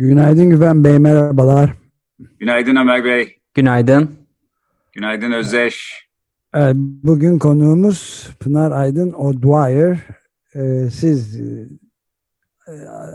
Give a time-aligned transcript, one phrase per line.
[0.00, 1.70] Günaydın Güven Bey, merhabalar.
[2.38, 3.38] Günaydın Ömer Bey.
[3.54, 4.10] Günaydın.
[4.92, 6.06] Günaydın Özdeş.
[6.54, 9.98] Evet, bugün konuğumuz Pınar Aydın O'Dwyer.
[10.54, 11.68] Ee, siz e,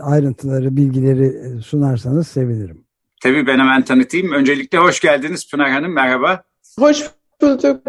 [0.02, 2.84] ayrıntıları, bilgileri sunarsanız sevinirim.
[3.22, 4.32] Tabii ben hemen tanıtayım.
[4.32, 6.42] Öncelikle hoş geldiniz Pınar Hanım, merhaba.
[6.78, 7.10] Hoş
[7.42, 7.86] bulduk.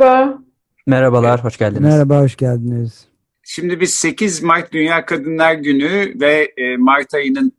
[0.87, 1.81] Merhabalar, hoş geldiniz.
[1.81, 3.07] Merhaba, hoş geldiniz.
[3.43, 7.57] Şimdi biz 8 Mart Dünya Kadınlar Günü ve e, Mart ayının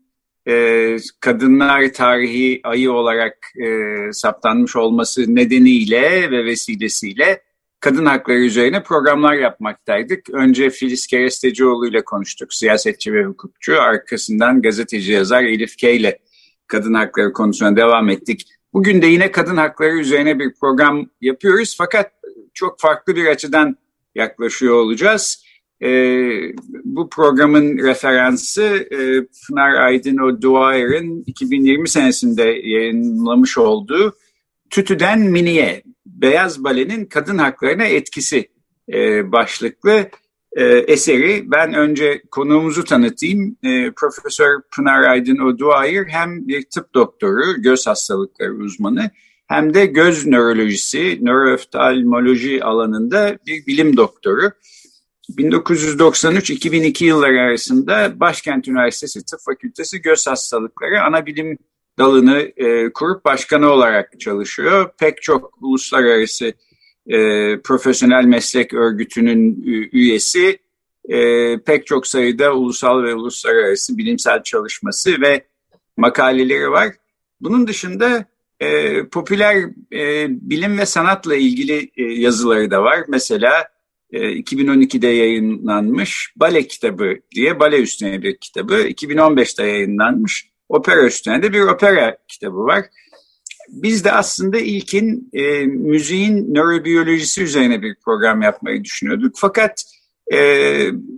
[0.48, 3.68] e, Kadınlar Tarihi ayı olarak e,
[4.12, 7.42] saptanmış olması nedeniyle ve vesilesiyle
[7.80, 10.30] kadın hakları üzerine programlar yapmaktaydık.
[10.30, 13.80] Önce Filiz Kerestecioğlu ile konuştuk, siyasetçi ve hukukçu.
[13.80, 16.18] Arkasından gazeteci yazar Elif K ile
[16.66, 18.44] kadın hakları konusuna devam ettik.
[18.72, 22.12] Bugün de yine kadın hakları üzerine bir program yapıyoruz fakat
[22.54, 23.76] çok farklı bir açıdan
[24.14, 25.44] yaklaşıyor olacağız.
[25.82, 25.90] E,
[26.84, 34.16] bu programın referansı e, Pınar Aydın O'Dwyer'ın 2020 senesinde yayınlamış olduğu
[34.70, 38.48] Tütüden Mini'ye Beyaz Bale'nin kadın haklarına etkisi
[38.92, 40.08] e, başlıklı
[40.56, 41.50] e, eseri.
[41.50, 43.56] Ben önce konuğumuzu tanıtayım.
[43.62, 49.10] E, Profesör Pınar Aydın O'Dwyer hem bir tıp doktoru, göz hastalıkları uzmanı
[49.46, 54.50] hem de göz nörolojisi, nörooftalmoloji alanında bir bilim doktoru.
[55.36, 61.58] 1993-2002 yılları arasında Başkent Üniversitesi Tıp Fakültesi Göz Hastalıkları ana bilim
[61.98, 64.90] dalını e, kurup başkanı olarak çalışıyor.
[64.98, 66.52] Pek çok uluslararası
[67.06, 67.16] e,
[67.60, 69.62] profesyonel meslek örgütünün
[69.92, 70.58] üyesi,
[71.08, 75.44] e, pek çok sayıda ulusal ve uluslararası bilimsel çalışması ve
[75.96, 76.88] makaleleri var.
[77.40, 78.24] Bunun dışında
[78.60, 79.56] e, popüler
[79.92, 83.04] e, bilim ve sanatla ilgili e, yazıları da var.
[83.08, 83.68] Mesela
[84.12, 88.74] 2012'de yayınlanmış Bale kitabı diye bale üstüne bir kitabı.
[88.74, 92.84] 2015'te yayınlanmış opera üstüne de bir opera kitabı var.
[93.68, 99.34] Biz de aslında ilkin e, müziğin nörobiyolojisi üzerine bir program yapmayı düşünüyorduk.
[99.36, 99.84] Fakat
[100.32, 100.38] e,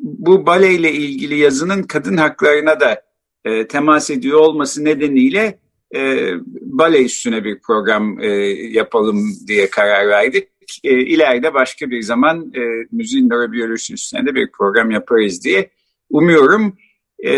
[0.02, 3.02] bu bale ile ilgili yazının kadın haklarına da
[3.44, 5.58] e, temas ediyor olması nedeniyle
[5.94, 6.30] e,
[6.60, 8.28] bale üstüne bir program e,
[8.70, 10.48] yapalım diye karar verdik.
[10.84, 12.60] E, ileride başka bir zaman e,
[12.92, 15.70] müziğin nörobiyolojisi üstüne de bir program yaparız diye
[16.10, 16.76] umuyorum.
[17.19, 17.32] E,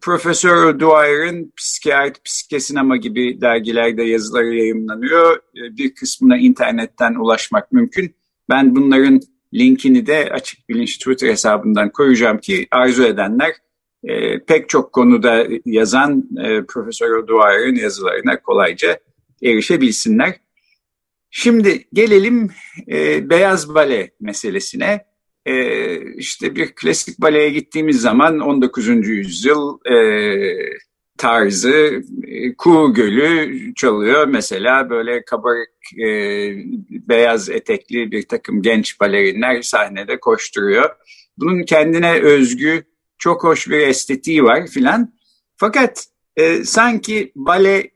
[0.00, 5.36] Profesör Dwyer'ın Psikiyatri, Psikesinema gibi dergilerde yazıları yayınlanıyor.
[5.36, 8.14] E, bir kısmına internetten ulaşmak mümkün.
[8.48, 9.20] Ben bunların
[9.54, 13.52] linkini de Açık Bilinç Twitter hesabından koyacağım ki arzu edenler
[14.04, 18.98] e, pek çok konuda yazan e, Profesör Dwyer'ın yazılarına kolayca
[19.42, 20.34] erişebilsinler.
[21.38, 22.50] Şimdi gelelim
[22.88, 25.06] e, beyaz bale meselesine.
[25.46, 25.56] E,
[26.14, 28.88] işte bir klasik baleye gittiğimiz zaman 19.
[28.88, 29.96] yüzyıl e,
[31.18, 34.26] tarzı e, Kuğu Gölü çalıyor.
[34.26, 36.08] Mesela böyle kabarık e,
[37.08, 40.90] beyaz etekli bir takım genç balerinler sahnede koşturuyor.
[41.38, 42.84] Bunun kendine özgü
[43.18, 45.14] çok hoş bir estetiği var filan.
[45.56, 47.95] Fakat e, sanki bale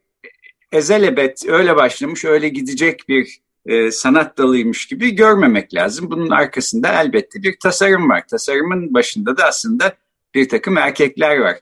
[0.73, 6.11] ezelebet öyle başlamış öyle gidecek bir e, sanat dalıymış gibi görmemek lazım.
[6.11, 8.27] Bunun arkasında elbette bir tasarım var.
[8.31, 9.95] Tasarımın başında da aslında
[10.35, 11.61] bir takım erkekler var.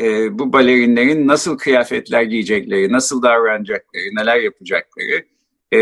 [0.00, 5.24] E, bu balerinlerin nasıl kıyafetler giyecekleri, nasıl davranacakları, neler yapacakları
[5.72, 5.78] e,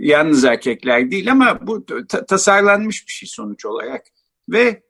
[0.00, 4.02] yalnız erkekler değil ama bu ta tasarlanmış bir şey sonuç olarak.
[4.48, 4.82] Ve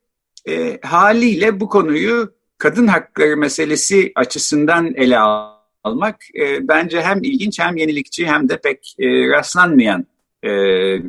[0.48, 5.18] e, haliyle bu konuyu kadın hakları meselesi açısından ele
[5.86, 10.06] almak e, bence hem ilginç hem yenilikçi hem de pek e, rastlanmayan
[10.44, 10.50] e,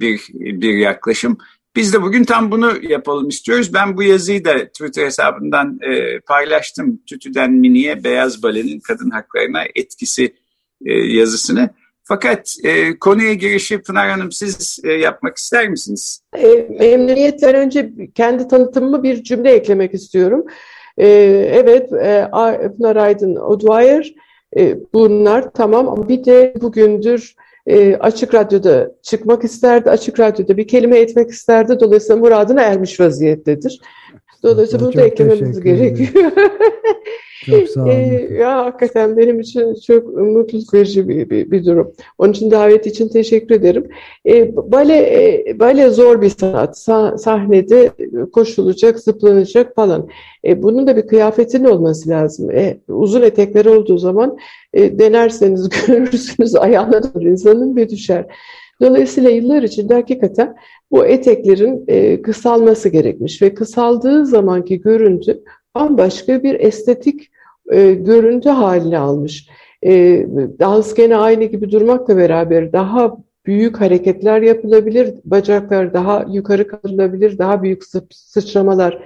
[0.02, 1.38] bir bir yaklaşım.
[1.76, 3.74] Biz de bugün tam bunu yapalım istiyoruz.
[3.74, 7.02] Ben bu yazıyı da Twitter hesabından e, paylaştım.
[7.06, 10.34] Tütüden Mini'ye Beyaz Bale'nin kadın haklarına etkisi
[10.86, 11.70] e, yazısını.
[12.04, 16.22] Fakat e, konuya girişi Pınar Hanım siz e, yapmak ister misiniz?
[16.36, 20.46] E, memnuniyetten önce kendi tanıtımımı bir cümle eklemek istiyorum.
[20.98, 21.08] E,
[21.54, 22.30] evet, e,
[22.78, 24.14] Pınar Aydın O'Dwyer
[24.58, 27.36] e, bunlar tamam ama bir de bugündür
[27.68, 29.90] e, Açık Radyo'da çıkmak isterdi.
[29.90, 31.80] Açık Radyo'da bir kelime etmek isterdi.
[31.80, 33.80] Dolayısıyla muradına ermiş vaziyettedir.
[34.44, 36.32] Dolayısıyla bunu da eklememiz gerekiyor.
[37.46, 37.90] Çok sağ olun.
[37.92, 41.94] Ee, ya hakikaten benim için çok mutluluk verici bir, bir, bir durum.
[42.18, 43.88] Onun için davet için teşekkür ederim.
[44.26, 44.98] E, bale,
[45.50, 46.78] e, bale zor bir sanat.
[46.78, 47.92] Sa sahnede
[48.34, 50.10] koşulacak, zıplanacak falan.
[50.46, 52.52] E, bunun da bir kıyafetin olması lazım.
[52.52, 54.38] E, uzun etekler olduğu zaman
[54.74, 58.26] e, denerseniz görürsünüz ayağına insanın ve düşer.
[58.82, 60.56] Dolayısıyla yıllar içinde hakikaten
[60.92, 65.44] bu eteklerin e, kısalması gerekmiş ve kısaldığı zamanki görüntü
[65.76, 67.32] bambaşka bir estetik
[67.72, 69.50] e, görüntü haline almış.
[69.86, 69.92] E,
[70.60, 77.64] dans gene aynı gibi durmakla beraber daha büyük hareketler yapılabilir, bacaklar daha yukarı kaldırılabilir, daha
[77.64, 79.04] büyük sıçramalar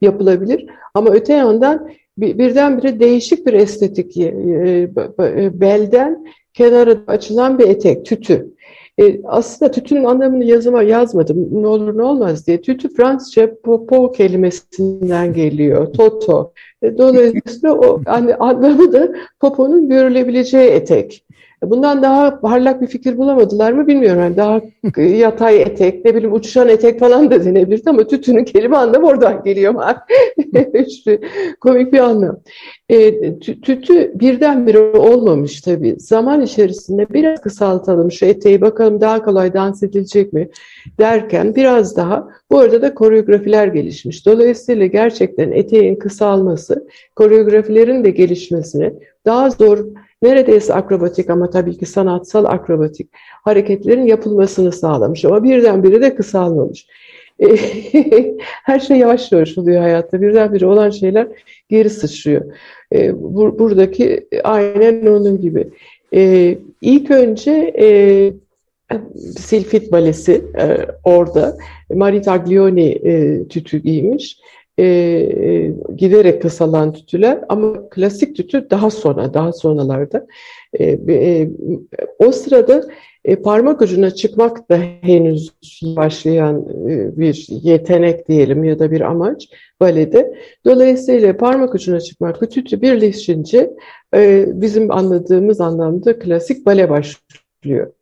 [0.00, 0.66] yapılabilir.
[0.94, 4.16] Ama öte yandan birdenbire değişik bir estetik,
[5.60, 8.53] belden kenara açılan bir etek, tütü.
[9.00, 11.62] E, aslında tütünün anlamını yazıma yazmadım.
[11.62, 12.60] Ne olur ne olmaz diye.
[12.60, 15.92] Tütü Fransızca popo kelimesinden geliyor.
[15.92, 16.52] Toto.
[16.82, 21.24] E, dolayısıyla o hani anlamı da poponun görülebileceği etek.
[21.70, 24.20] Bundan daha parlak bir fikir bulamadılar mı bilmiyorum.
[24.20, 24.60] Yani daha
[25.02, 29.74] yatay etek, ne bileyim uçuşan etek falan da denebilirdi ama tütünün kelime anlamı oradan geliyor.
[30.86, 31.20] işte,
[31.60, 32.40] komik bir anlam.
[32.88, 35.96] E, tütü birdenbire olmamış tabii.
[35.98, 40.48] Zaman içerisinde biraz kısaltalım şu eteği bakalım daha kolay dans edilecek mi
[40.98, 44.26] derken biraz daha bu arada da koreografiler gelişmiş.
[44.26, 48.92] Dolayısıyla gerçekten eteğin kısalması koreografilerin de gelişmesine
[49.26, 49.86] daha zor
[50.24, 53.10] neredeyse akrobatik ama tabii ki sanatsal akrobatik
[53.42, 56.86] hareketlerin yapılmasını sağlamış ama birdenbire de kısalmamış.
[58.64, 60.20] Her şey yavaş yavaş oluyor hayatta.
[60.20, 61.28] Birdenbire olan şeyler
[61.68, 62.44] geri sıçrıyor.
[62.94, 63.22] E,
[63.58, 65.68] buradaki aynen onun gibi.
[66.14, 68.32] E, ilk önce e,
[69.38, 70.44] Silfit Balesi
[71.04, 71.56] orada
[71.94, 72.98] Marie Taglioni
[73.48, 74.38] tütü giymiş
[74.78, 80.26] e, giderek kısalan tütüler ama klasik tütü daha sonra, daha sonralarda.
[80.72, 81.48] E, e,
[82.18, 82.84] o sırada
[83.24, 89.48] e, parmak ucuna çıkmak da henüz başlayan e, bir yetenek diyelim ya da bir amaç
[89.80, 90.34] balede.
[90.64, 93.70] Dolayısıyla parmak ucuna çıkmak ve tütü birleşince
[94.14, 97.92] e, bizim anladığımız anlamda klasik bale başlıyor.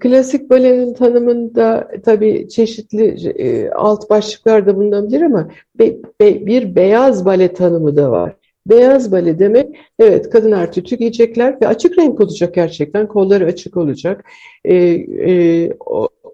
[0.00, 7.24] Klasik balenin tanımında tabii çeşitli e, alt başlıklar da bulunabilir ama be, be, bir beyaz
[7.24, 8.36] bale tanımı da var.
[8.66, 14.24] Beyaz bale demek, evet kadınlar tütü giyecekler ve açık renk olacak gerçekten, kolları açık olacak.
[14.64, 15.72] E, e,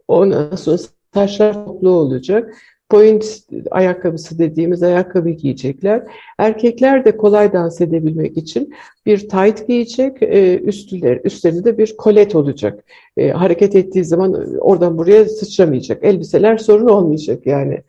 [0.08, 0.78] ondan sonra
[1.12, 2.54] taşlar toplu olacak
[2.92, 6.02] point ayakkabısı dediğimiz ayakkabı giyecekler.
[6.38, 8.74] Erkekler de kolay dans edebilmek için
[9.06, 12.84] bir tight giyecek, e, üstler, üstlerinde de bir kolet olacak.
[13.16, 16.04] E, hareket ettiği zaman oradan buraya sıçramayacak.
[16.04, 17.82] Elbiseler sorun olmayacak yani.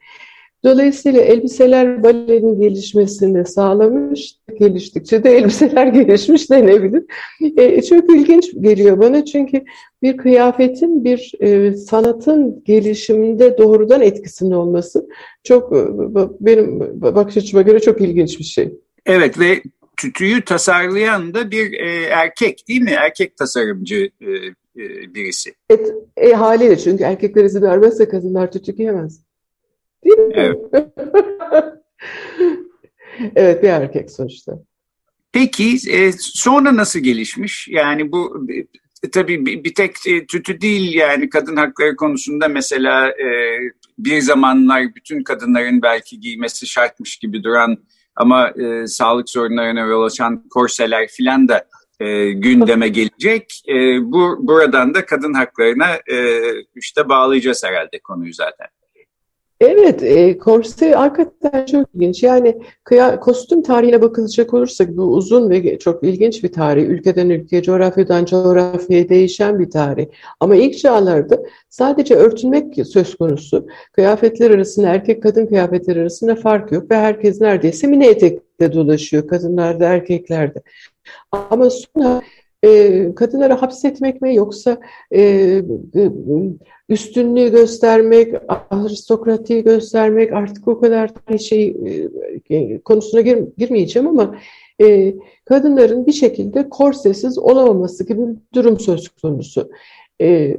[0.63, 7.03] Dolayısıyla elbiseler balenin gelişmesini sağlamış, geliştikçe de elbiseler gelişmiş denebilir.
[7.57, 9.63] E, çok ilginç geliyor bana çünkü
[10.01, 15.09] bir kıyafetin bir e, sanatın gelişiminde doğrudan etkisinin olması
[15.43, 15.85] çok e,
[16.39, 18.73] benim bakış açıma göre çok ilginç bir şey.
[19.05, 19.61] Evet ve
[19.97, 22.91] tütüyü tasarlayan da bir e, erkek değil mi?
[22.91, 24.29] Erkek tasarımcı e,
[24.83, 25.53] e, birisi.
[25.69, 29.21] Evet, e, haliyle çünkü erkekler izin vermezse kadınlar tütü giyemez.
[30.05, 30.33] Değil mi?
[30.33, 30.57] Evet.
[33.35, 34.53] evet bir erkek sonuçta.
[35.31, 37.67] Peki e, sonra nasıl gelişmiş?
[37.67, 38.47] Yani bu
[39.03, 43.57] e, tabii bir, bir tek e, tütü değil yani kadın hakları konusunda mesela e,
[43.97, 47.77] bir zamanlar bütün kadınların belki giymesi şartmış gibi duran
[48.15, 51.65] ama e, sağlık sorunlarına yol açan korseler filan da
[51.99, 53.61] e, gündeme gelecek.
[53.67, 53.73] E,
[54.11, 56.39] bu buradan da kadın haklarına e,
[56.75, 58.67] işte bağlayacağız herhalde konuyu zaten.
[59.59, 62.23] Evet, e, korse hakikaten çok ilginç.
[62.23, 66.83] Yani kıya, kostüm tarihine bakılacak olursak bu uzun ve çok ilginç bir tarih.
[66.83, 70.07] Ülkeden ülkeye, coğrafyadan coğrafyaya değişen bir tarih.
[70.39, 73.67] Ama ilk çağlarda sadece örtünmek söz konusu.
[73.91, 79.27] Kıyafetler arasında, erkek kadın kıyafetler arasında fark yok ve herkes neredeyse mini etekte dolaşıyor.
[79.27, 80.61] Kadınlarda, erkeklerde.
[81.31, 82.21] Ama sonra
[82.63, 84.77] e, kadınları hapsetmek mi yoksa
[85.11, 86.11] e, e,
[86.89, 88.33] üstünlüğü göstermek,
[88.69, 91.75] aristokratiyi göstermek artık o kadar şey
[92.49, 94.35] e, konusuna gir, girmeyeceğim ama
[95.45, 99.69] kadınların bir şekilde korsesiz olamaması gibi bir durum söz konusu.
[100.23, 100.57] E,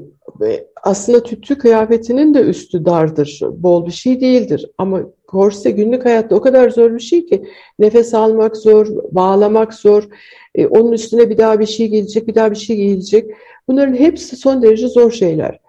[0.83, 6.41] aslında tütü kıyafetinin de üstü dardır, bol bir şey değildir ama korse günlük hayatta o
[6.41, 7.45] kadar zor bir şey ki
[7.79, 10.09] nefes almak zor, bağlamak zor,
[10.55, 13.31] e, onun üstüne bir daha bir şey gelecek, bir daha bir şey gelecek.
[13.69, 15.61] Bunların hepsi son derece zor şeyler.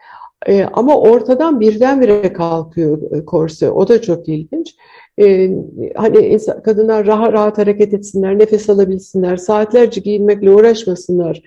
[0.47, 4.75] E, ama ortadan birdenbire kalkıyor e, korse, o da çok ilginç.
[5.21, 5.51] e,
[5.95, 11.41] hani insan, kadınlar rahat rahat hareket etsinler, nefes alabilsinler, saatlerce giyinmekle uğraşmasınlar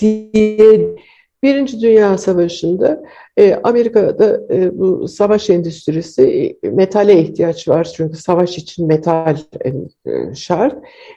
[0.00, 0.96] diye
[1.42, 3.02] Birinci Dünya Savaşı'nda
[3.36, 10.34] e, Amerika'da e, bu savaş endüstrisi e, metale ihtiyaç var çünkü savaş için metal e,
[10.34, 10.74] şart.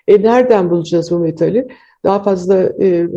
[0.07, 1.67] E, nereden bulacağız bu metali?
[2.03, 3.07] Daha fazla e, e,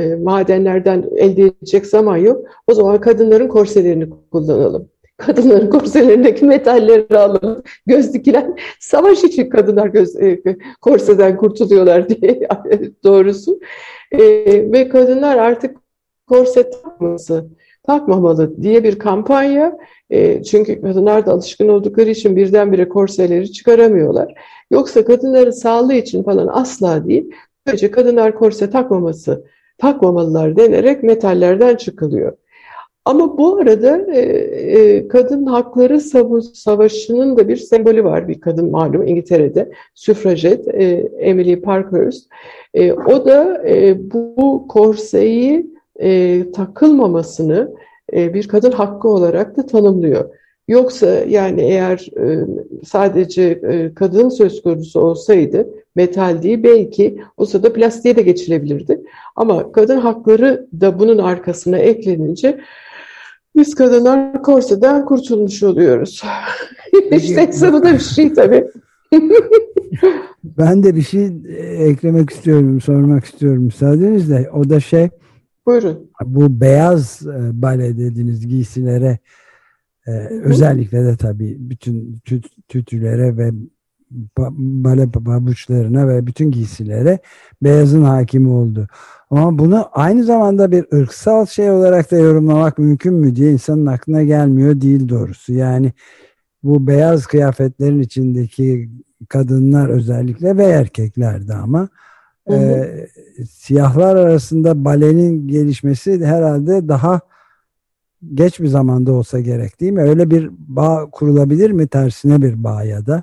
[0.00, 2.46] e, madenlerden elde edecek zaman yok.
[2.66, 4.88] O zaman kadınların korselerini kullanalım.
[5.16, 7.62] Kadınların korselerindeki metalleri alalım.
[7.86, 10.42] Göz dikilen savaş için kadınlar göz, e,
[10.80, 12.48] korseden kurtuluyorlar diye
[13.04, 13.60] doğrusu.
[14.12, 14.20] E,
[14.72, 15.76] ve kadınlar artık
[16.26, 17.46] korse takması,
[17.82, 19.78] takmamalı diye bir kampanya.
[20.10, 24.34] E, çünkü kadınlar da alışkın oldukları için birdenbire korseleri çıkaramıyorlar.
[24.70, 27.30] Yoksa kadınların sağlığı için falan asla değil.
[27.66, 29.44] Böylece kadınlar korse takmaması,
[29.78, 32.36] takmamalılar denerek metallerden çıkılıyor.
[33.04, 36.00] Ama bu arada e, e, kadın hakları
[36.54, 38.28] savaşının da bir sembolü var.
[38.28, 40.84] Bir kadın malum İngiltere'de, süfrajet, e,
[41.18, 42.28] Emily Parkhurst.
[42.74, 45.66] E, o da e, bu korseyi
[46.00, 47.74] e, takılmamasını
[48.12, 50.30] e, bir kadın hakkı olarak da tanımlıyor.
[50.68, 52.46] Yoksa yani eğer e,
[52.84, 59.00] sadece e, kadın söz konusu olsaydı metal değil belki o sırada plastiğe de geçilebilirdi.
[59.36, 62.60] Ama kadın hakları da bunun arkasına eklenince
[63.56, 66.22] biz kadınlar korseden kurtulmuş oluyoruz.
[67.10, 68.64] işte bu da bir şey tabii.
[70.44, 71.30] ben de bir şey
[71.78, 74.50] eklemek istiyorum, sormak istiyorum müsaadenizle.
[74.50, 75.08] O da şey
[75.66, 76.10] Buyurun.
[76.24, 79.18] Bu beyaz e, bale dediğiniz giysilere
[80.06, 80.10] e,
[80.44, 83.50] özellikle de tabii bütün tüt, tütülere ve
[84.36, 87.18] bale pabuçlarına ve bütün giysilere
[87.62, 88.86] beyazın hakimi oldu.
[89.36, 94.22] Ama bunu aynı zamanda bir ırksal şey olarak da yorumlamak mümkün mü diye insanın aklına
[94.22, 95.52] gelmiyor değil doğrusu.
[95.52, 95.92] Yani
[96.62, 98.90] bu beyaz kıyafetlerin içindeki
[99.28, 101.88] kadınlar özellikle ve erkekler de ama
[102.48, 103.08] Hı E,
[103.50, 107.20] siyahlar arasında balenin gelişmesi herhalde daha
[108.34, 110.02] geç bir zamanda olsa gerek değil mi?
[110.02, 113.22] Öyle bir bağ kurulabilir mi tersine bir bağ ya da?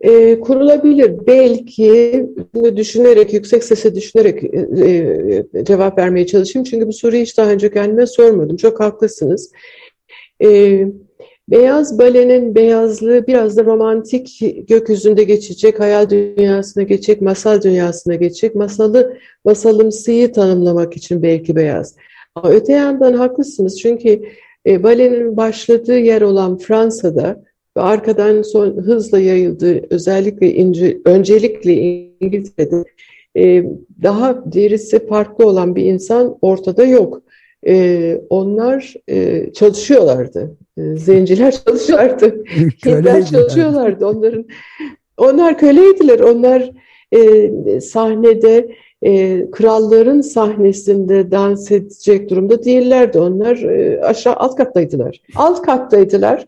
[0.00, 1.26] E, kurulabilir.
[1.26, 2.26] Belki
[2.76, 4.58] düşünerek, yüksek sesle düşünerek e,
[5.54, 6.64] e, cevap vermeye çalışayım.
[6.64, 8.56] Çünkü bu soruyu hiç daha önce kendime sormadım.
[8.56, 9.52] Çok haklısınız.
[10.42, 10.80] E,
[11.50, 19.16] Beyaz balenin beyazlığı biraz da romantik gökyüzünde geçecek, hayal dünyasına geçecek, masal dünyasına geçecek, masalı,
[19.44, 21.96] masalımsıyı tanımlamak için belki beyaz.
[22.34, 24.22] Ama öte yandan haklısınız çünkü
[24.66, 27.44] e, balenin başladığı yer olan Fransa'da
[27.80, 31.72] ve arkadan son hızla yayıldığı özellikle ince, öncelikle
[32.20, 32.84] İngiltere'de
[33.36, 33.64] e,
[34.02, 37.22] daha derisi farklı olan bir insan ortada yok.
[37.66, 40.56] E, onlar e, çalışıyorlardı.
[40.78, 42.44] E, zenciler çalışıyorlardı.
[42.86, 44.06] Hintler çalışıyorlardı.
[44.06, 44.44] Onların
[45.16, 46.20] onlar köleydiler.
[46.20, 46.70] Onlar
[47.12, 48.70] e, sahnede
[49.02, 53.18] e, kralların sahnesinde dans edecek durumda değillerdi.
[53.18, 55.20] Onlar e, aşağı alt kattaydılar.
[55.36, 56.46] Alt kattaydılar.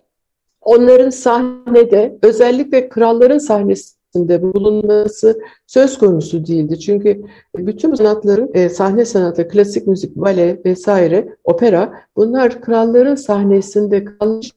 [0.63, 6.79] Onların sahnede özellikle kralların sahnesi bulunması söz konusu değildi.
[6.79, 7.23] Çünkü
[7.57, 14.53] bütün sanatların e, sahne sanatı, klasik müzik, bale vesaire, opera bunlar kralların sahnesinde kalmış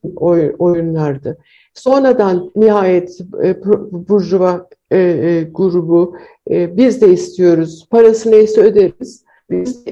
[0.60, 1.38] oyunlardı.
[1.74, 6.16] Sonradan nihayet e, Burjuva e, e, grubu
[6.52, 9.26] e, biz de istiyoruz, parası neyse öderiz.
[9.50, 9.86] Biz,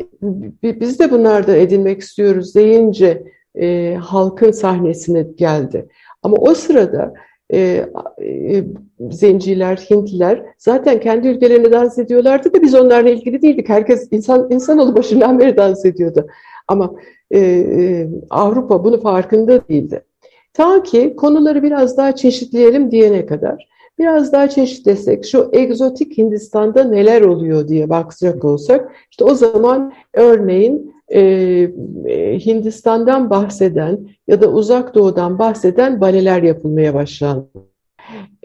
[0.63, 3.23] biz de bunlardan edinmek istiyoruz deyince
[3.55, 5.87] e, halkın sahnesine geldi.
[6.23, 7.13] Ama o sırada
[7.53, 7.85] e,
[8.21, 8.63] e,
[9.11, 13.69] zenciler, Hintliler zaten kendi ülkelerine dans ediyorlardı da biz onlarla ilgili değildik.
[13.69, 16.27] Herkes insan insanoğlu başından beri dans ediyordu.
[16.67, 16.93] Ama
[17.31, 20.03] e, e, Avrupa bunu farkında değildi.
[20.53, 23.67] Ta ki konuları biraz daha çeşitleyelim diyene kadar.
[23.99, 30.92] Biraz daha çeşitlesek şu egzotik Hindistan'da neler oluyor diye bakacak olsak işte o zaman örneğin
[31.07, 31.21] e,
[32.05, 37.47] e, Hindistan'dan bahseden ya da uzak doğudan bahseden baleler yapılmaya başlandı.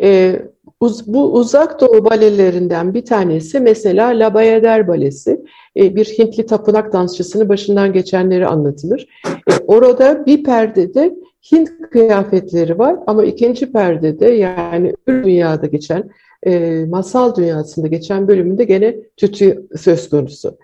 [0.03, 0.43] E,
[0.81, 5.41] uz, bu uzak doğu balelerinden bir tanesi mesela Labayader balesi.
[5.77, 9.09] E, bir Hintli tapınak dansçısının başından geçenleri anlatılır.
[9.27, 11.15] E, orada bir perdede
[11.53, 16.11] Hint kıyafetleri var ama ikinci perdede yani dünyada geçen
[16.47, 20.59] e, masal dünyasında geçen bölümünde gene tütü söz konusu.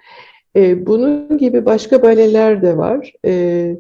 [0.57, 3.13] E, bunun gibi başka baleler de var.
[3.27, 3.77] E,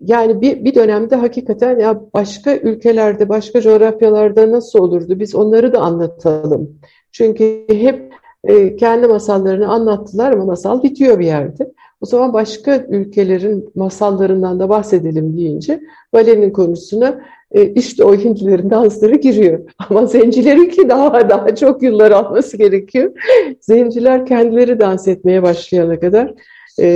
[0.00, 5.20] yani bir, bir dönemde hakikaten ya başka ülkelerde, başka coğrafyalarda nasıl olurdu?
[5.20, 6.80] Biz onları da anlatalım.
[7.12, 8.12] Çünkü hep
[8.44, 11.72] e, kendi masallarını anlattılar ama masal bitiyor bir yerde.
[12.00, 15.80] O zaman başka ülkelerin masallarından da bahsedelim deyince
[16.12, 17.20] balenin konusuna
[17.52, 19.60] e, işte o Hintlilerin dansları giriyor.
[19.78, 23.12] Ama zencilerinki daha daha çok yıllar alması gerekiyor.
[23.60, 26.34] Zenciler kendileri dans etmeye başlayana kadar
[26.78, 26.86] e,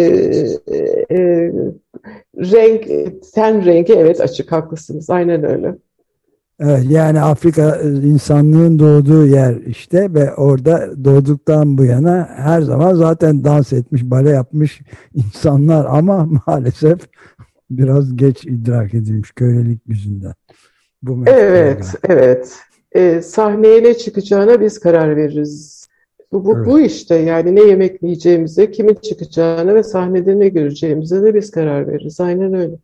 [1.10, 1.18] e,
[2.36, 2.84] renk,
[3.34, 5.10] ten rengi evet açık haklısınız.
[5.10, 5.74] Aynen öyle.
[6.88, 13.44] Yani Afrika e, insanlığın doğduğu yer işte ve orada doğduktan bu yana her zaman zaten
[13.44, 14.80] dans etmiş, bale yapmış
[15.14, 16.98] insanlar ama maalesef
[17.78, 20.34] biraz geç idrak edilmiş kölelik yüzünden.
[21.02, 22.56] Bu evet, evet.
[22.92, 25.82] Ee, sahneye ne çıkacağına biz karar veririz.
[26.32, 26.66] Bu, bu, evet.
[26.66, 31.88] bu işte yani ne yemek yiyeceğimize, kimin çıkacağına ve sahnede ne göreceğimize de biz karar
[31.88, 32.20] veririz.
[32.20, 32.74] Aynen öyle.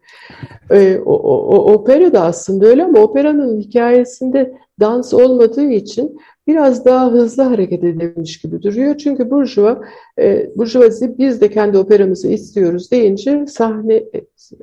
[0.71, 6.19] Ee, o, o, o, opera da aslında öyle ama operanın hikayesinde dans olmadığı için
[6.49, 8.97] biraz daha hızlı hareket edilmiş gibi duruyor.
[8.97, 9.81] Çünkü Burjuva,
[10.19, 14.05] e, Burjuvazi biz de kendi operamızı istiyoruz deyince sahne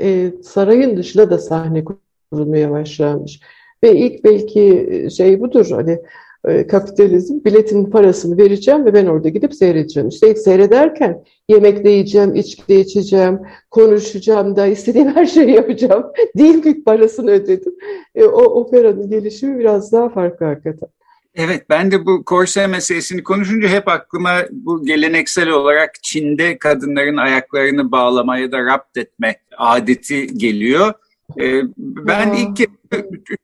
[0.01, 1.83] e, sarayın dışında da sahne
[2.31, 3.39] kurulmaya başlanmış.
[3.83, 5.99] Ve ilk belki şey budur hani
[6.45, 10.09] e, kapitalizm biletin parasını vereceğim ve ben orada gidip seyredeceğim.
[10.09, 13.39] İşte seyrederken yemek de yiyeceğim, içki de içeceğim,
[13.71, 16.05] konuşacağım da istediğim her şeyi yapacağım.
[16.37, 17.75] Değil ki parasını ödedim.
[18.15, 20.89] E, o operanın gelişimi biraz daha farklı hakikaten.
[21.35, 27.91] Evet ben de bu korse meselesini konuşunca hep aklıma bu geleneksel olarak Çin'de kadınların ayaklarını
[27.91, 30.93] bağlama ya da rapt etme adeti geliyor.
[31.39, 32.35] Ee, ben Aa.
[32.35, 32.69] ilk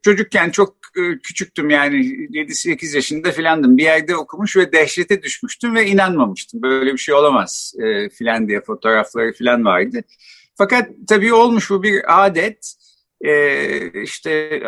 [0.01, 3.77] çocukken çok e, küçüktüm yani 7-8 yaşında filandım.
[3.77, 6.61] Bir yerde okumuş ve dehşete düşmüştüm ve inanmamıştım.
[6.61, 10.03] Böyle bir şey olamaz e, filan diye fotoğrafları filan vardı.
[10.55, 12.75] Fakat tabii olmuş bu bir adet.
[13.21, 14.61] E, işte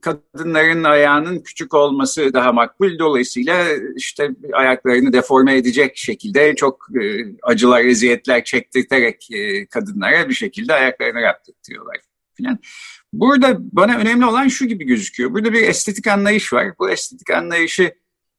[0.00, 2.98] kadınların ayağının küçük olması daha makbul.
[2.98, 3.66] Dolayısıyla
[3.96, 6.88] işte ayaklarını deforme edecek şekilde çok
[7.42, 9.28] acılar, eziyetler çektirterek
[9.70, 11.96] kadınlara bir şekilde ayaklarını yaptırtıyorlar
[12.34, 12.58] filan.
[13.12, 15.34] Burada bana önemli olan şu gibi gözüküyor.
[15.34, 16.66] Burada bir estetik anlayış var.
[16.78, 17.94] Bu estetik anlayışı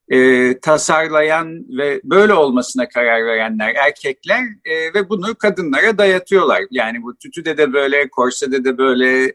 [0.09, 6.63] e, tasarlayan ve böyle olmasına karar verenler erkekler e, ve bunu kadınlara dayatıyorlar.
[6.71, 9.33] Yani bu tütüde de böyle, korsede de böyle.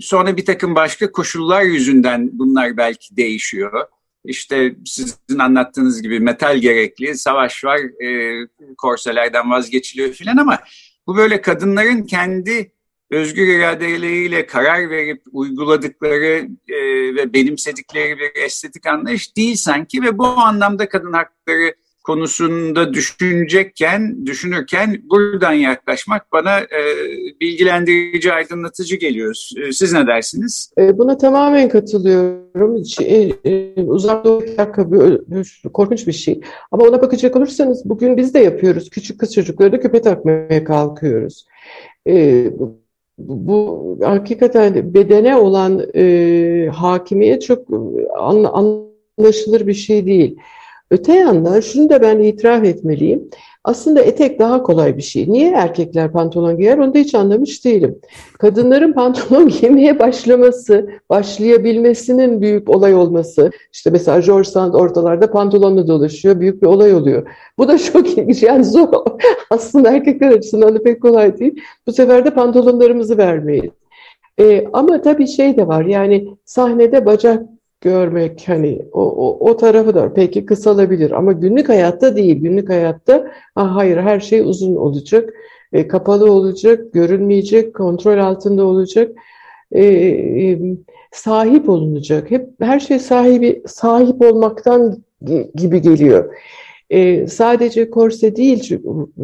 [0.00, 3.86] Sonra bir takım başka koşullar yüzünden bunlar belki değişiyor.
[4.24, 8.40] İşte sizin anlattığınız gibi metal gerekli, savaş var, e,
[8.78, 10.58] korselerden vazgeçiliyor filan ama
[11.06, 12.72] bu böyle kadınların kendi
[13.10, 16.76] özgür iradeleriyle karar verip uyguladıkları e,
[17.14, 24.96] ve benimsedikleri bir estetik anlayış değil sanki ve bu anlamda kadın hakları konusunda düşünecekken, düşünürken
[25.10, 26.80] buradan yaklaşmak bana e,
[27.40, 29.34] bilgilendirici, aydınlatıcı geliyor.
[29.56, 30.72] E, siz ne dersiniz?
[30.78, 32.82] E, buna tamamen katılıyorum.
[33.00, 34.42] E, uzak doğu
[35.72, 36.40] korkunç bir şey.
[36.72, 38.90] Ama ona bakacak olursanız bugün biz de yapıyoruz.
[38.90, 41.46] Küçük kız çocukları da küpe takmaya kalkıyoruz.
[42.08, 42.44] E,
[43.18, 47.68] bu hakikaten bedene olan e, hakimiyet çok
[48.18, 48.44] an,
[49.18, 50.36] anlaşılır bir şey değil.
[50.94, 53.30] Öte yandan şunu da ben itiraf etmeliyim.
[53.64, 55.32] Aslında etek daha kolay bir şey.
[55.32, 57.98] Niye erkekler pantolon giyer onu da hiç anlamış değilim.
[58.38, 63.50] Kadınların pantolon giymeye başlaması, başlayabilmesinin büyük olay olması.
[63.72, 66.40] İşte mesela George Sand ortalarda pantolonla dolaşıyor.
[66.40, 67.28] Büyük bir olay oluyor.
[67.58, 68.42] Bu da çok ilginç.
[68.42, 68.88] Yani zor.
[69.50, 71.60] Aslında erkekler açısından da pek kolay değil.
[71.86, 73.70] Bu sefer de pantolonlarımızı vermeyiz.
[74.40, 77.42] Ee, ama tabii şey de var yani sahnede bacak
[77.84, 82.36] görmek hani o, o, o tarafı da peki kısalabilir ama günlük hayatta değil.
[82.36, 85.34] Günlük hayatta ah, hayır her şey uzun olacak,
[85.72, 89.10] e, kapalı olacak, görünmeyecek, kontrol altında olacak,
[89.72, 90.58] e, e,
[91.12, 92.30] sahip olunacak.
[92.30, 95.02] Hep her şey sahibi sahip olmaktan
[95.54, 96.34] gibi geliyor.
[96.90, 98.78] E, sadece korse değil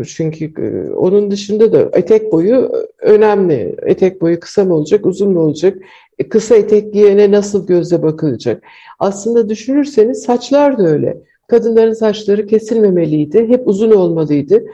[0.06, 3.76] çünkü e, onun dışında da etek boyu önemli.
[3.82, 5.78] Etek boyu kısa mı olacak, uzun mu olacak?
[6.18, 8.62] E, kısa etek giyene nasıl gözle bakılacak?
[8.98, 11.22] Aslında düşünürseniz saçlar da öyle.
[11.48, 14.64] Kadınların saçları kesilmemeliydi, hep uzun olmalıydı.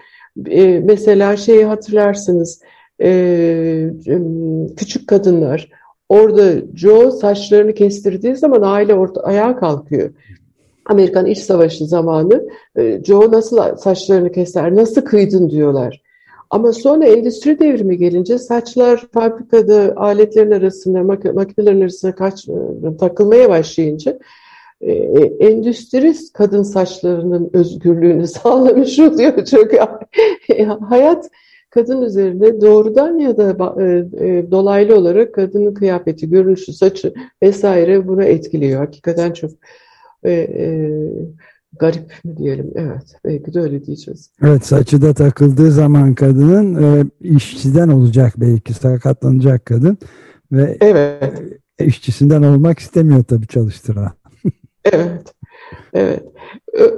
[0.50, 2.60] E, mesela şeyi hatırlarsınız,
[3.02, 3.90] e,
[4.76, 5.68] küçük kadınlar
[6.08, 10.10] orada Joe saçlarını kestirdiği zaman aile orta, ayağa kalkıyor.
[10.86, 16.02] Amerikan İç Savaşı zamanı e, Joe nasıl saçlarını keser, nasıl kıydın diyorlar.
[16.50, 22.52] Ama sonra endüstri devrimi gelince saçlar fabrikada aletlerin arasında, makinelerin arasında kaç, e,
[23.00, 24.18] takılmaya başlayınca
[24.80, 24.92] e,
[25.40, 29.44] endüstri kadın saçlarının özgürlüğünü sağlamış oluyor.
[29.44, 29.70] Çok
[30.88, 31.30] hayat
[31.70, 33.58] kadın üzerinde doğrudan ya da
[34.50, 38.80] dolaylı olarak kadının kıyafeti, görünüşü, saçı vesaire bunu etkiliyor.
[38.80, 39.50] Hakikaten çok
[40.26, 40.66] e, e,
[41.78, 42.72] garip mi diyelim?
[42.74, 44.30] Evet, belki de öyle diyeceğiz.
[44.42, 49.98] Evet, saçı da takıldığı zaman kadının e, işçiden olacak belki sakatlanacak kadın
[50.52, 51.42] ve evet.
[51.80, 54.12] işçisinden olmak istemiyor tabii çalıştıran.
[54.84, 55.34] evet.
[55.94, 56.22] Evet.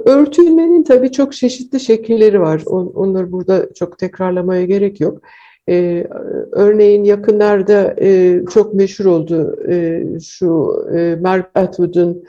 [0.05, 2.63] Örtülmenin tabii çok çeşitli şekilleri var.
[2.65, 5.21] Onları burada çok tekrarlamaya gerek yok.
[5.69, 6.07] Ee,
[6.51, 12.23] örneğin yakınlarda e, çok meşhur oldu e, şu e, Mark Atwood'un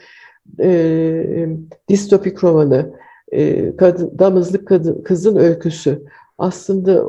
[0.61, 1.49] e,
[1.89, 2.93] distopik romanı
[3.33, 6.03] e, kadın, Damızlık kadın, Kızın Öyküsü.
[6.39, 7.05] Aslında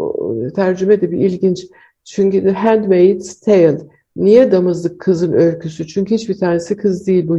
[0.51, 1.67] tercüme de bir ilginç.
[2.03, 3.77] Çünkü The Handmaid's Tale.
[4.15, 5.87] Niye Damızlık Kızın Öyküsü?
[5.87, 7.37] Çünkü hiçbir tanesi kız değil bu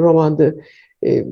[0.00, 0.54] romanda.
[1.02, 1.24] E,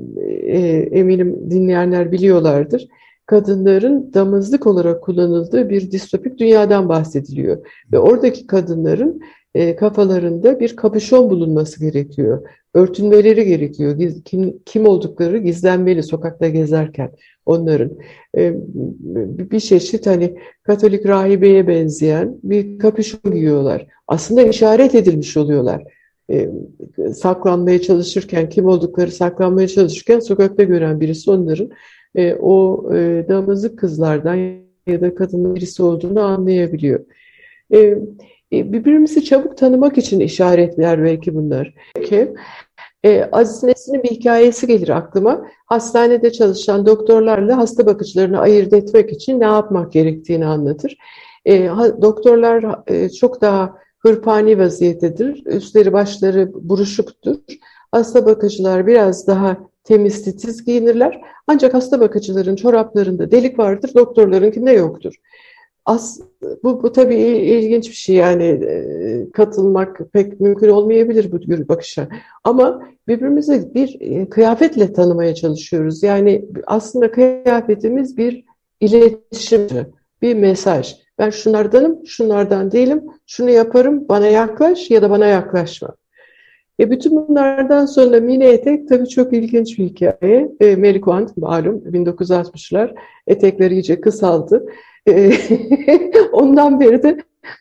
[0.42, 0.59] e,
[0.92, 2.88] eminim dinleyenler biliyorlardır.
[3.26, 7.66] Kadınların damızlık olarak kullanıldığı bir distopik dünyadan bahsediliyor.
[7.92, 9.20] Ve oradaki kadınların
[9.56, 12.48] e, kafalarında bir kapüşon bulunması gerekiyor.
[12.74, 13.98] Örtünmeleri gerekiyor.
[14.24, 17.10] Kim, kim oldukları gizlenmeli sokakta gezerken
[17.46, 17.90] onların.
[18.36, 18.54] E,
[19.50, 23.86] bir çeşit hani Katolik rahibeye benzeyen bir kapüşon giyiyorlar.
[24.08, 25.82] Aslında işaret edilmiş oluyorlar.
[26.30, 26.48] E,
[27.14, 31.70] saklanmaya çalışırken, kim oldukları saklanmaya çalışırken sokakta gören birisi onların
[32.14, 34.34] e, o e, damızlık kızlardan
[34.86, 37.00] ya da kadın birisi olduğunu anlayabiliyor.
[37.70, 37.98] E, e,
[38.52, 41.74] birbirimizi çabuk tanımak için işaretler belki bunlar.
[41.94, 42.35] Peki,
[43.04, 45.46] e, Aziz Nesin'in bir hikayesi gelir aklıma.
[45.66, 50.96] Hastanede çalışan doktorlarla hasta bakıcılarını ayırt etmek için ne yapmak gerektiğini anlatır.
[51.44, 51.68] E,
[52.02, 55.46] doktorlar e, çok daha hırpani vaziyettedir.
[55.46, 57.37] Üstleri başları buruşuktur.
[57.92, 61.20] Hasta bakıcılar biraz daha temiz titiz giyinirler.
[61.46, 65.14] Ancak hasta bakıcıların çoraplarında delik vardır, doktorlarınkinde yoktur.
[65.87, 66.20] As,
[66.62, 72.09] bu, bu tabii ilginç bir şey yani e, katılmak pek mümkün olmayabilir bu bakışa.
[72.44, 76.03] Ama birbirimizi bir e, kıyafetle tanımaya çalışıyoruz.
[76.03, 78.44] Yani aslında kıyafetimiz bir
[78.81, 79.68] iletişim,
[80.22, 80.96] bir mesaj.
[81.18, 85.96] Ben şunlardanım, şunlardan değilim, şunu yaparım, bana yaklaş ya da bana yaklaşma.
[86.81, 90.53] E bütün bunlardan sonra mini etek tabii çok ilginç bir hikaye.
[90.61, 92.94] E, Mary Quant malum 1960'lar
[93.27, 94.66] etekleri iyice kısaldı.
[95.08, 95.32] E,
[96.32, 97.18] ondan beri de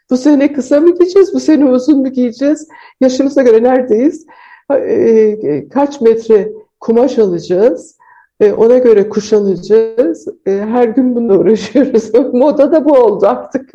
[0.10, 2.67] bu sene kısa mı giyeceğiz, bu sene uzun mu giyeceğiz?
[3.01, 4.25] Yaşımıza göre neredeyiz?
[4.71, 7.97] E, kaç metre kumaş alacağız?
[8.39, 10.27] E, ona göre kuşanacağız.
[10.47, 12.13] E, her gün bununla uğraşıyoruz.
[12.34, 13.69] Moda da bu oldu artık.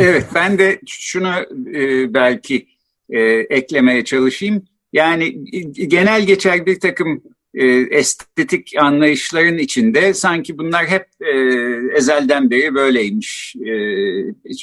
[0.00, 1.28] Evet, ben de şunu
[1.74, 2.66] e, belki
[3.10, 4.62] e, eklemeye çalışayım.
[4.92, 5.44] Yani
[5.88, 7.22] genel geçer bir takım
[7.54, 11.30] e, estetik anlayışların içinde sanki bunlar hep e,
[11.96, 13.72] ezelden beri böyleymiş e,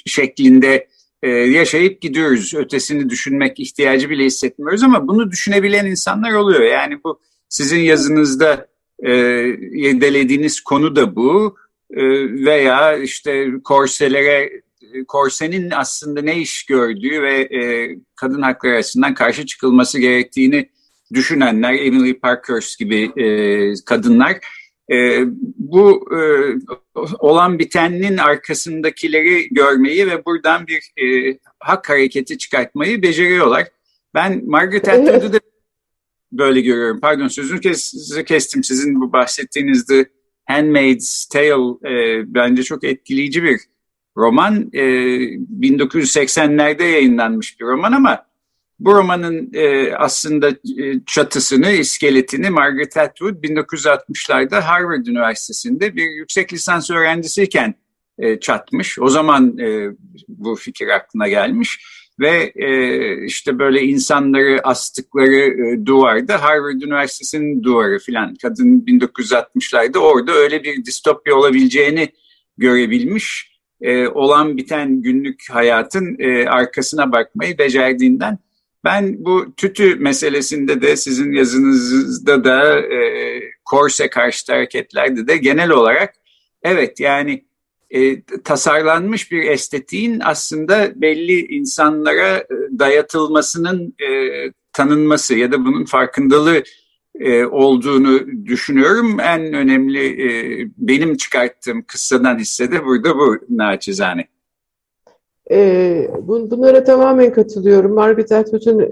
[0.06, 0.88] şeklinde
[1.24, 2.54] e, yaşayıp gidiyoruz.
[2.54, 6.62] Ötesini düşünmek ihtiyacı bile hissetmiyoruz ama bunu düşünebilen insanlar oluyor.
[6.62, 7.20] Yani bu
[7.50, 8.68] sizin yazınızda
[9.00, 9.12] e,
[9.72, 11.56] yedelediğiniz konu da bu
[11.92, 12.04] e,
[12.46, 14.62] veya işte korselere
[15.08, 20.70] korsenin aslında ne iş gördüğü ve e, kadın hakları açısından karşı çıkılması gerektiğini
[21.14, 23.28] düşünenler, Emily Parkhurst gibi e,
[23.86, 24.40] kadınlar
[24.92, 25.24] e,
[25.58, 26.20] bu e,
[27.20, 33.68] olan bitenin arkasındakileri görmeyi ve buradan bir e, hak hareketi çıkartmayı beceriyorlar.
[34.14, 35.40] Ben Margaret Atwood'u da
[36.32, 37.00] böyle görüyorum.
[37.00, 37.94] Pardon sözünü kes,
[38.26, 38.64] kestim.
[38.64, 40.06] Sizin bu bahsettiğiniz The
[40.46, 43.60] Handmaid's Tale e, bence çok etkileyici bir
[44.18, 44.70] roman.
[44.74, 44.82] E,
[45.62, 48.27] 1980'lerde yayınlanmış bir roman ama
[48.80, 56.92] bu romanın e, aslında e, çatısını, iskeletini Margaret Atwood 1960'larda Harvard Üniversitesi'nde bir yüksek lisans
[56.92, 57.76] öğrencisiyken
[58.20, 59.00] e, çatmış.
[59.00, 59.90] O zaman e,
[60.28, 61.80] bu fikir aklına gelmiş
[62.20, 70.32] ve e, işte böyle insanları astıkları e, duvarda Harvard Üniversitesi'nin duvarı filan kadın 1960'larda orada
[70.32, 72.10] öyle bir distopya olabileceğini
[72.58, 73.58] görebilmiş.
[73.82, 78.40] E, olan biten günlük hayatın e, arkasına bakmayı becerdiğinden
[78.84, 86.14] ben bu tütü meselesinde de sizin yazınızda da e, korse karşıtı hareketlerde de genel olarak
[86.64, 87.46] evet yani
[87.90, 92.46] e, tasarlanmış bir estetiğin aslında belli insanlara e,
[92.80, 96.64] dayatılmasının e, tanınması ya da bunun farkındalığı
[97.20, 99.20] e, olduğunu düşünüyorum.
[99.20, 100.30] En önemli e,
[100.78, 104.28] benim çıkarttığım kıssadan hissede burada bu naçizane.
[105.52, 107.94] E, bunlara tamamen katılıyorum.
[107.94, 108.88] Margaret Atwood'un e,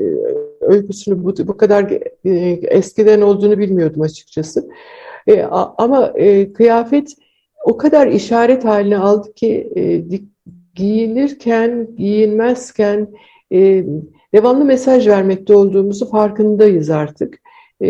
[0.62, 1.92] öyküsünü bu, bu kadar
[2.26, 2.32] e,
[2.68, 4.70] eskiden olduğunu bilmiyordum açıkçası.
[5.28, 5.44] E,
[5.78, 6.14] ama
[6.54, 7.14] kıyafet
[7.66, 9.72] o kadar işaret haline aldı ki
[10.76, 13.08] giyinirken, giyinmezken
[14.34, 17.40] devamlı mesaj vermekte olduğumuzu farkındayız artık.
[17.82, 17.88] E,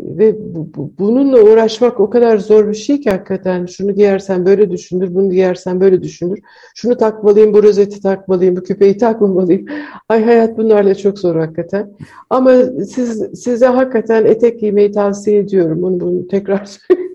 [0.00, 4.70] ve bu, bu, bununla uğraşmak o kadar zor bir şey ki hakikaten şunu giyersen böyle
[4.70, 6.38] düşünür, bunu giyersen böyle düşünür.
[6.74, 9.66] Şunu takmalıyım, bu rozeti takmalıyım, bu küpeyi takmamalıyım.
[10.08, 11.92] Ay hayat bunlarla çok zor hakikaten.
[12.30, 12.54] Ama
[12.88, 15.82] siz size hakikaten etek giymeyi tavsiye ediyorum.
[15.82, 17.07] Bunu, bunu tekrar söyleyeyim.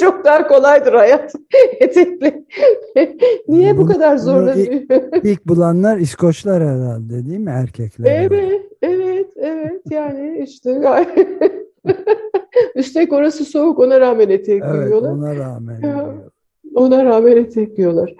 [0.00, 1.34] Çok daha kolaydır hayat
[1.80, 2.44] etekli.
[3.48, 4.66] Niye bu, bu kadar zorlanıyor?
[4.66, 4.92] Ilk,
[5.24, 8.26] ilk bulanlar İskoçlar herhalde değil mi erkekler?
[8.26, 9.82] Evet, evet, evet.
[9.90, 10.82] Yani işte
[12.74, 15.10] Üstelik orası soğuk ona rağmen etek evet, giyiyorlar.
[15.10, 15.82] ona rağmen.
[16.74, 18.14] Ona rağmen etek giyiyorlar.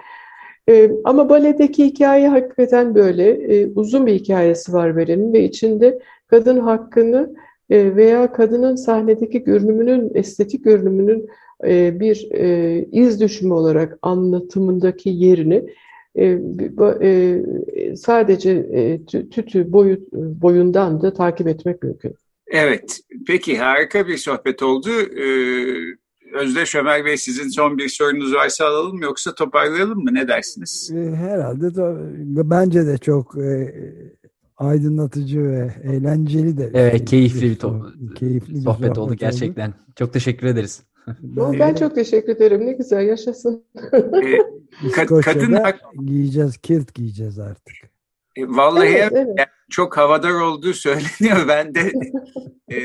[0.69, 3.31] Ee, ama baledeki hikaye hakikaten böyle.
[3.31, 7.35] Ee, uzun bir hikayesi var Beren'in ve içinde kadın hakkını
[7.71, 11.29] veya kadının sahnedeki görünümünün, estetik görünümünün
[11.65, 15.65] e, bir e, iz düşümü olarak anlatımındaki yerini
[16.19, 16.39] e,
[17.97, 18.67] sadece
[19.07, 22.15] tütü boyut, boyundan da takip etmek mümkün.
[22.51, 24.89] Evet, peki harika bir sohbet oldu.
[25.21, 25.99] Ee,
[26.33, 30.15] Özdeş Ömer Bey sizin son bir sorunuz varsa alalım yoksa toparlayalım mı?
[30.15, 30.91] Ne dersiniz?
[30.95, 33.35] Ee, herhalde bence de çok
[34.59, 36.71] aydınlatıcı ve eğlenceli de.
[36.75, 39.69] Evet, keyifli bir, to- keyifli bir sohbet, sohbet oldu gerçekten.
[39.69, 39.77] Oldu.
[39.97, 40.83] Çok teşekkür ederiz.
[41.23, 42.67] Ben, ben çok teşekkür ederim.
[42.67, 43.65] Ne güzel yaşasın.
[43.93, 47.75] e, ka- kadın giyeceğiz, kilt giyeceğiz artık.
[48.37, 49.29] E, vallahi evet, evet.
[49.39, 51.37] Yani çok havadar olduğu söyleniyor.
[51.49, 51.93] Ben de
[52.73, 52.79] e,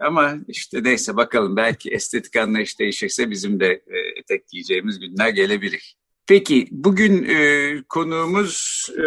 [0.00, 5.96] ama işte neyse bakalım belki estetik anlayış değişirse bizim de e, etek giyeceğimiz günler gelebilir.
[6.28, 9.04] Peki bugün e, konuğumuz e,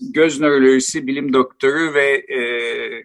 [0.00, 2.40] göz nörolojisi bilim doktoru ve e,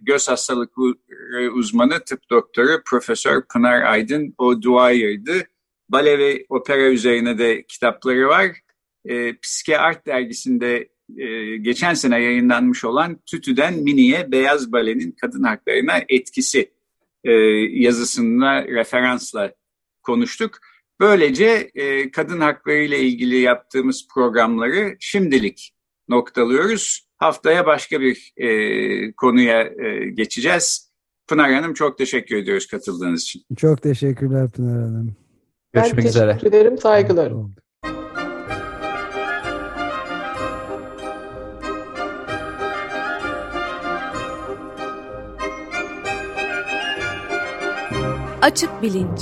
[0.01, 5.47] göz hastalıkları uzmanı tıp doktoru Profesör Pınar Aydın O'Dwyer'dı.
[5.89, 8.51] Bale ve opera üzerine de kitapları var.
[9.05, 15.93] E, Psike Art dergisinde e, geçen sene yayınlanmış olan Tütü'den Mini'ye Beyaz Bale'nin kadın haklarına
[16.09, 16.71] etkisi
[17.23, 17.31] e,
[17.71, 19.53] yazısına referansla
[20.03, 20.59] konuştuk.
[20.99, 25.73] Böylece e, kadın hakları ile ilgili yaptığımız programları şimdilik
[26.09, 27.07] noktalıyoruz.
[27.17, 30.91] Haftaya başka bir e, konuya e, geçeceğiz.
[31.27, 33.43] Pınar Hanım çok teşekkür ediyoruz katıldığınız için.
[33.57, 35.15] Çok teşekkürler Pınar Hanım.
[35.73, 36.31] Görüşmek ben üzere.
[36.31, 37.55] teşekkür ederim, saygılarım.
[48.41, 49.21] Açık Bilinç